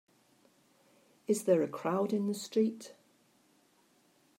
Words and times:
Is 1.27 1.43
there 1.43 1.61
a 1.61 1.67
crowd 1.67 2.11
in 2.11 2.25
the 2.25 2.33
street? 2.33 2.95